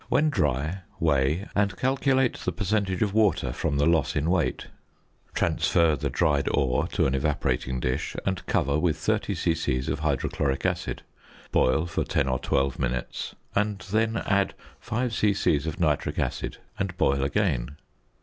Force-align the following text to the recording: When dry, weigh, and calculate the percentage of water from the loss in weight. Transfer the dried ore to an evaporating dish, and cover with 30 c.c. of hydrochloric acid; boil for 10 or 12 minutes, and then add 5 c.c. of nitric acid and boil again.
When 0.09 0.31
dry, 0.31 0.81
weigh, 0.99 1.47
and 1.53 1.77
calculate 1.77 2.39
the 2.39 2.51
percentage 2.51 3.03
of 3.03 3.13
water 3.13 3.53
from 3.53 3.77
the 3.77 3.85
loss 3.85 4.15
in 4.15 4.31
weight. 4.31 4.65
Transfer 5.35 5.95
the 5.95 6.09
dried 6.09 6.47
ore 6.49 6.87
to 6.93 7.05
an 7.05 7.13
evaporating 7.13 7.79
dish, 7.79 8.15
and 8.25 8.43
cover 8.47 8.79
with 8.79 8.97
30 8.97 9.35
c.c. 9.35 9.91
of 9.91 9.99
hydrochloric 9.99 10.65
acid; 10.65 11.03
boil 11.51 11.85
for 11.85 12.03
10 12.03 12.27
or 12.27 12.39
12 12.39 12.79
minutes, 12.79 13.35
and 13.53 13.77
then 13.91 14.17
add 14.17 14.55
5 14.79 15.13
c.c. 15.13 15.55
of 15.67 15.79
nitric 15.79 16.17
acid 16.17 16.57
and 16.79 16.97
boil 16.97 17.23
again. 17.23 17.77